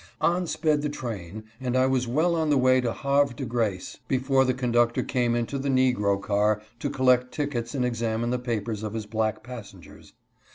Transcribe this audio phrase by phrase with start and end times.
[0.19, 3.99] On sped the train, and I was well on the way to Havre de Grace
[4.07, 8.81] before the conductor came into the negro car to collect tickets and examine the papers
[8.81, 10.13] of his black passengers.